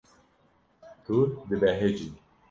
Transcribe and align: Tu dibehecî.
Tu 1.05 1.17
dibehecî. 1.49 2.09